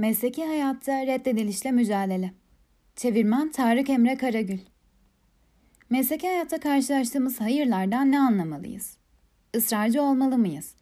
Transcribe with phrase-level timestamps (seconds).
[0.00, 2.32] Mesleki hayatta reddedilişle mücadele.
[2.96, 4.58] Çevirmen Tarık Emre Karagül.
[5.90, 8.96] Mesleki hayatta karşılaştığımız hayırlardan ne anlamalıyız?
[9.54, 10.74] Israrcı olmalı mıyız?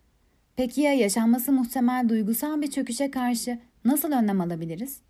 [0.57, 5.01] Peki ya yaşanması muhtemel duygusal bir çöküşe karşı nasıl önlem alabiliriz?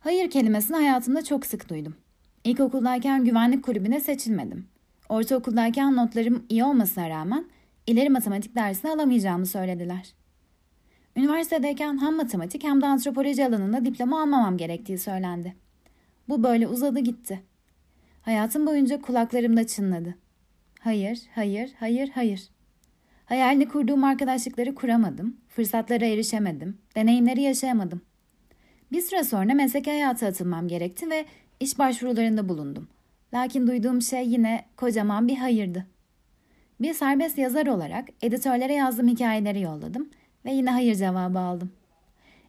[0.00, 1.96] Hayır kelimesini hayatımda çok sık duydum.
[2.44, 4.68] İlkokuldayken güvenlik kulübüne seçilmedim.
[5.08, 7.44] Ortaokuldayken notlarım iyi olmasına rağmen
[7.86, 10.25] ileri matematik dersini alamayacağımı söylediler.
[11.16, 15.56] Üniversitedeyken hem matematik hem de antropoloji alanında diploma almamam gerektiği söylendi.
[16.28, 17.42] Bu böyle uzadı gitti.
[18.22, 20.14] Hayatım boyunca kulaklarımda çınladı.
[20.80, 22.48] Hayır, hayır, hayır, hayır.
[23.24, 28.00] Hayalini kurduğum arkadaşlıkları kuramadım, fırsatlara erişemedim, deneyimleri yaşayamadım.
[28.92, 31.24] Bir süre sonra meslek hayatı atılmam gerekti ve
[31.60, 32.88] iş başvurularında bulundum.
[33.34, 35.86] Lakin duyduğum şey yine kocaman bir hayırdı.
[36.80, 40.10] Bir serbest yazar olarak editörlere yazdığım hikayeleri yolladım
[40.46, 41.72] ve yine hayır cevabı aldım.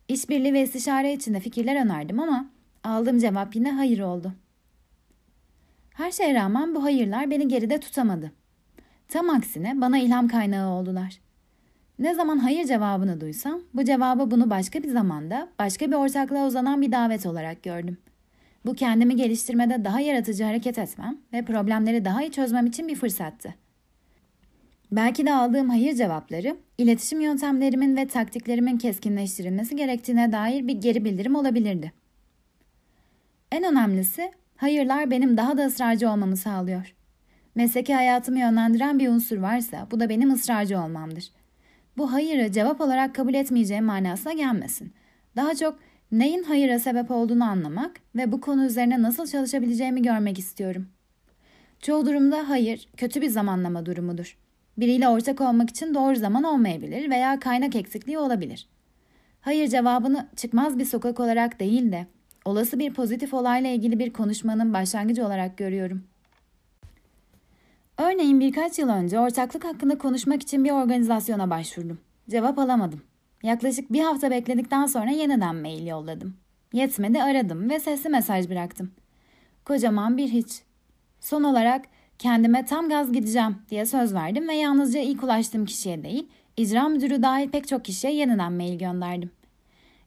[0.07, 2.49] İşbirliği ve istişare içinde fikirler önerdim ama
[2.83, 4.33] aldığım cevap yine hayır oldu.
[5.93, 8.31] Her şeye rağmen bu hayırlar beni geride tutamadı.
[9.07, 11.19] Tam aksine bana ilham kaynağı oldular.
[11.99, 16.81] Ne zaman hayır cevabını duysam bu cevabı bunu başka bir zamanda başka bir ortaklığa uzanan
[16.81, 17.97] bir davet olarak gördüm.
[18.65, 23.55] Bu kendimi geliştirmede daha yaratıcı hareket etmem ve problemleri daha iyi çözmem için bir fırsattı.
[24.91, 31.35] Belki de aldığım hayır cevapları, iletişim yöntemlerimin ve taktiklerimin keskinleştirilmesi gerektiğine dair bir geri bildirim
[31.35, 31.93] olabilirdi.
[33.51, 36.95] En önemlisi, hayırlar benim daha da ısrarcı olmamı sağlıyor.
[37.55, 41.31] Mesleki hayatımı yönlendiren bir unsur varsa bu da benim ısrarcı olmamdır.
[41.97, 44.93] Bu hayırı cevap olarak kabul etmeyeceğim manasına gelmesin.
[45.35, 45.79] Daha çok
[46.11, 50.87] neyin hayıra sebep olduğunu anlamak ve bu konu üzerine nasıl çalışabileceğimi görmek istiyorum.
[51.81, 54.37] Çoğu durumda hayır kötü bir zamanlama durumudur.
[54.77, 58.67] Biriyle ortak olmak için doğru zaman olmayabilir veya kaynak eksikliği olabilir.
[59.41, 62.07] Hayır cevabını çıkmaz bir sokak olarak değil de
[62.45, 66.03] olası bir pozitif olayla ilgili bir konuşmanın başlangıcı olarak görüyorum.
[67.97, 71.99] Örneğin birkaç yıl önce ortaklık hakkında konuşmak için bir organizasyona başvurdum.
[72.29, 73.01] Cevap alamadım.
[73.43, 76.37] Yaklaşık bir hafta bekledikten sonra yeniden mail yolladım.
[76.73, 78.91] Yetmedi aradım ve sesli mesaj bıraktım.
[79.65, 80.61] Kocaman bir hiç.
[81.19, 81.85] Son olarak
[82.19, 87.21] kendime tam gaz gideceğim diye söz verdim ve yalnızca ilk ulaştığım kişiye değil, icra müdürü
[87.21, 89.31] dahil pek çok kişiye yeniden mail gönderdim.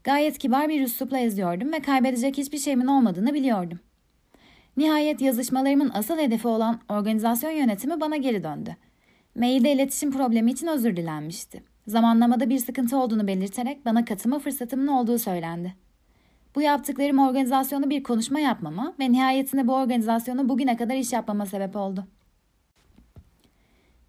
[0.05, 3.79] Gayet kibar bir üslupla yazıyordum ve kaybedecek hiçbir şeyimin olmadığını biliyordum.
[4.77, 8.77] Nihayet yazışmalarımın asıl hedefi olan organizasyon yönetimi bana geri döndü.
[9.35, 11.63] Mailde iletişim problemi için özür dilenmişti.
[11.87, 15.75] Zamanlamada bir sıkıntı olduğunu belirterek bana katılma fırsatımın olduğu söylendi.
[16.55, 21.77] Bu yaptıklarım organizasyonu bir konuşma yapmama ve nihayetinde bu organizasyonu bugüne kadar iş yapmama sebep
[21.77, 22.07] oldu.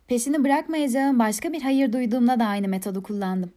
[0.07, 3.53] Peşini bırakmayacağım başka bir hayır duyduğumda da aynı metodu kullandım.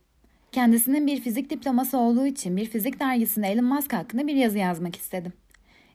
[0.52, 4.96] Kendisinin bir fizik diploması olduğu için bir fizik dergisinde Elon Musk hakkında bir yazı yazmak
[4.96, 5.32] istedim.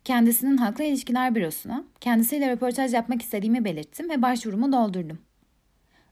[0.03, 5.19] Kendisinin Haklı İlişkiler Bürosu'na kendisiyle röportaj yapmak istediğimi belirttim ve başvurumu doldurdum.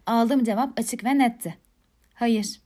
[0.06, 1.58] Aldığım cevap açık ve netti.
[2.14, 2.62] Hayır.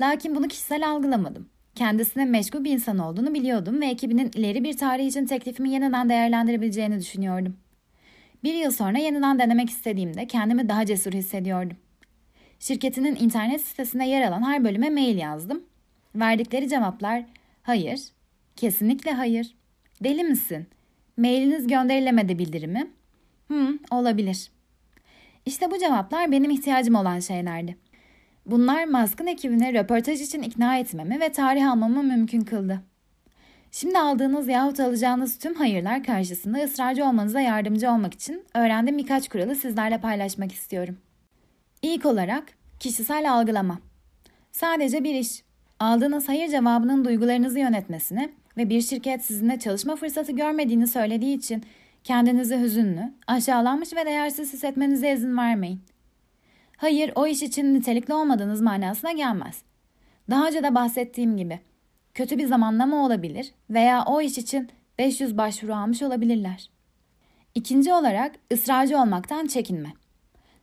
[0.00, 1.48] Lakin bunu kişisel algılamadım.
[1.74, 6.98] Kendisine meşgul bir insan olduğunu biliyordum ve ekibinin ileri bir tarih için teklifimi yeniden değerlendirebileceğini
[6.98, 7.56] düşünüyordum.
[8.44, 11.76] Bir yıl sonra yeniden denemek istediğimde kendimi daha cesur hissediyordum.
[12.58, 15.62] Şirketinin internet sitesinde yer alan her bölüme mail yazdım.
[16.14, 17.24] Verdikleri cevaplar
[17.62, 18.00] hayır,
[18.56, 19.54] kesinlikle hayır,
[20.04, 20.66] deli misin,
[21.16, 22.90] mailiniz gönderilemedi bildirimi,
[23.48, 24.50] hı olabilir.
[25.46, 27.76] İşte bu cevaplar benim ihtiyacım olan şeylerdi.
[28.46, 32.80] Bunlar Musk'ın ekibine röportaj için ikna etmemi ve tarih almamı mümkün kıldı.
[33.70, 39.54] Şimdi aldığınız yahut alacağınız tüm hayırlar karşısında ısrarcı olmanıza yardımcı olmak için öğrendiğim birkaç kuralı
[39.54, 40.98] sizlerle paylaşmak istiyorum.
[41.82, 42.44] İlk olarak
[42.80, 43.78] kişisel algılama.
[44.52, 45.42] Sadece bir iş.
[45.80, 51.62] Aldığınız hayır cevabının duygularınızı yönetmesini ve bir şirket sizinle çalışma fırsatı görmediğini söylediği için
[52.04, 55.80] kendinizi hüzünlü, aşağılanmış ve değersiz hissetmenize izin vermeyin.
[56.82, 59.62] Hayır, o iş için nitelikli olmadığınız manasına gelmez.
[60.30, 61.60] Daha önce de bahsettiğim gibi
[62.14, 64.68] kötü bir zamanlama olabilir veya o iş için
[64.98, 66.70] 500 başvuru almış olabilirler.
[67.54, 69.92] İkinci olarak ısrarcı olmaktan çekinme.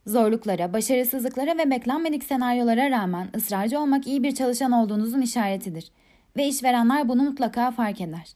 [0.06, 5.92] Zorluklara, başarısızlıklara ve beklenmedik senaryolara rağmen ısrarcı olmak iyi bir çalışan olduğunuzun işaretidir
[6.38, 8.33] ve işverenler bunu mutlaka fark eder.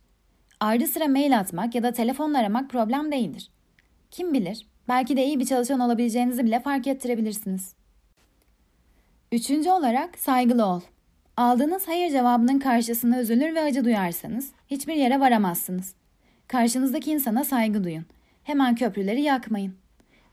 [0.59, 3.51] Ardı sıra mail atmak ya da telefonla aramak problem değildir.
[4.11, 7.73] Kim bilir, belki de iyi bir çalışan olabileceğinizi bile fark ettirebilirsiniz.
[9.31, 10.81] Üçüncü olarak saygılı ol.
[11.37, 15.93] Aldığınız hayır cevabının karşısında üzülür ve acı duyarsanız hiçbir yere varamazsınız.
[16.47, 18.05] Karşınızdaki insana saygı duyun.
[18.43, 19.73] Hemen köprüleri yakmayın.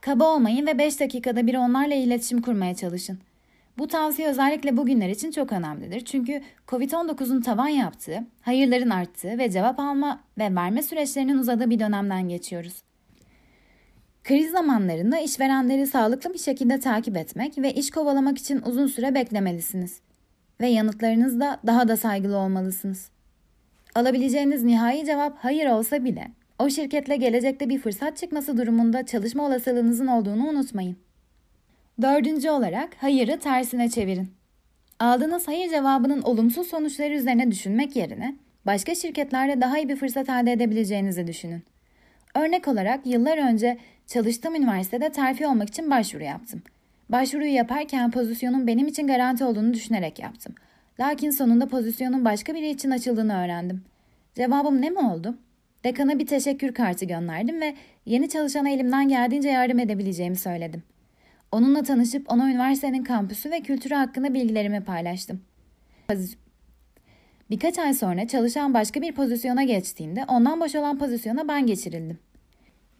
[0.00, 3.18] Kaba olmayın ve 5 dakikada bir onlarla iletişim kurmaya çalışın.
[3.78, 6.04] Bu tavsiye özellikle bugünler için çok önemlidir.
[6.04, 12.28] Çünkü Covid-19'un tavan yaptığı, hayırların arttığı ve cevap alma ve verme süreçlerinin uzadığı bir dönemden
[12.28, 12.82] geçiyoruz.
[14.30, 20.00] Kriz zamanlarında işverenleri sağlıklı bir şekilde takip etmek ve iş kovalamak için uzun süre beklemelisiniz.
[20.60, 23.10] Ve yanıtlarınızda daha da saygılı olmalısınız.
[23.94, 30.06] Alabileceğiniz nihai cevap hayır olsa bile o şirketle gelecekte bir fırsat çıkması durumunda çalışma olasılığınızın
[30.06, 30.96] olduğunu unutmayın.
[32.02, 34.30] Dördüncü olarak hayırı tersine çevirin.
[34.98, 38.36] Aldığınız hayır cevabının olumsuz sonuçları üzerine düşünmek yerine
[38.66, 41.62] başka şirketlerde daha iyi bir fırsat elde edebileceğinizi düşünün.
[42.34, 43.78] Örnek olarak yıllar önce
[44.10, 46.62] çalıştığım üniversitede terfi olmak için başvuru yaptım.
[47.08, 50.54] Başvuruyu yaparken pozisyonun benim için garanti olduğunu düşünerek yaptım.
[51.00, 53.82] Lakin sonunda pozisyonun başka biri için açıldığını öğrendim.
[54.34, 55.38] Cevabım ne mi oldu?
[55.84, 57.74] Dekana bir teşekkür kartı gönderdim ve
[58.06, 60.82] yeni çalışana elimden geldiğince yardım edebileceğimi söyledim.
[61.52, 65.40] Onunla tanışıp ona üniversitenin kampüsü ve kültürü hakkında bilgilerimi paylaştım.
[67.50, 72.18] Birkaç ay sonra çalışan başka bir pozisyona geçtiğinde ondan boş olan pozisyona ben geçirildim.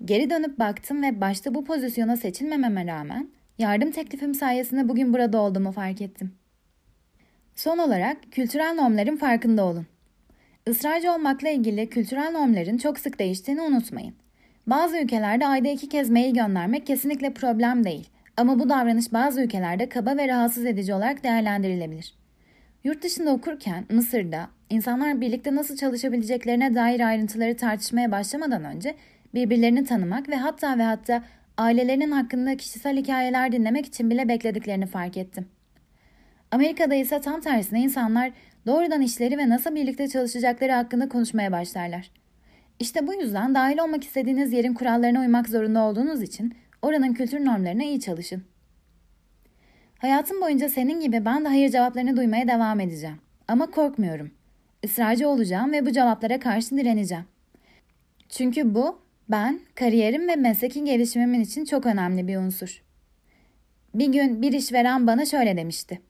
[0.04, 5.72] Geri dönüp baktım ve başta bu pozisyona seçilmememe rağmen yardım teklifim sayesinde bugün burada olduğumu
[5.72, 6.32] fark ettim.
[7.54, 9.86] Son olarak kültürel normların farkında olun.
[10.66, 14.14] Israrcı olmakla ilgili kültürel normların çok sık değiştiğini unutmayın.
[14.66, 18.08] Bazı ülkelerde ayda iki kez mail göndermek kesinlikle problem değil.
[18.36, 22.14] Ama bu davranış bazı ülkelerde kaba ve rahatsız edici olarak değerlendirilebilir.
[22.84, 28.94] Yurt dışında okurken Mısır'da insanlar birlikte nasıl çalışabileceklerine dair ayrıntıları tartışmaya başlamadan önce
[29.34, 31.22] birbirlerini tanımak ve hatta ve hatta
[31.56, 35.48] ailelerinin hakkında kişisel hikayeler dinlemek için bile beklediklerini fark ettim.
[36.50, 38.32] Amerika'da ise tam tersine insanlar
[38.66, 42.10] doğrudan işleri ve nasıl birlikte çalışacakları hakkında konuşmaya başlarlar.
[42.78, 47.82] İşte bu yüzden dahil olmak istediğiniz yerin kurallarına uymak zorunda olduğunuz için oranın kültür normlarına
[47.82, 48.44] iyi çalışın.
[49.98, 53.16] Hayatım boyunca senin gibi ben de hayır cevaplarını duymaya devam edeceğim.
[53.48, 54.30] Ama korkmuyorum.
[54.82, 57.24] Israrcı olacağım ve bu cevaplara karşı direneceğim.
[58.28, 58.98] Çünkü bu
[59.30, 62.82] ben, kariyerim ve mesleki gelişimimin için çok önemli bir unsur.
[63.94, 66.00] Bir gün bir işveren bana şöyle demişti.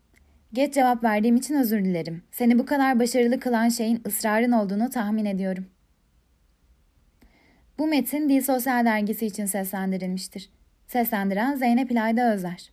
[0.52, 2.22] Geç cevap verdiğim için özür dilerim.
[2.30, 5.66] Seni bu kadar başarılı kılan şeyin ısrarın olduğunu tahmin ediyorum.
[7.78, 10.50] Bu metin Dil Sosyal Dergisi için seslendirilmiştir.
[10.86, 12.70] Seslendiren Zeynep İlayda Özer.